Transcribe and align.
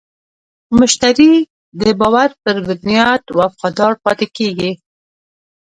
مشتری 0.79 1.33
د 1.81 1.83
باور 1.99 2.29
په 2.43 2.51
بنیاد 2.81 3.23
وفادار 3.39 3.93
پاتې 4.03 4.27
کېږي. 4.37 4.71